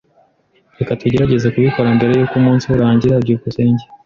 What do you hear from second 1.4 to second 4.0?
kubikora mbere yuko umunsi urangira. byukusenge